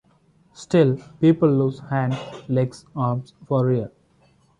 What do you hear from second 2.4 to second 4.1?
legs, arms for real.